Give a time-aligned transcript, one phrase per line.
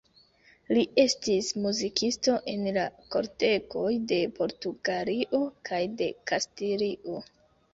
[0.75, 2.85] Li estis muzikisto en la
[3.17, 7.23] kortegoj de Portugalio kaj de Kastilio.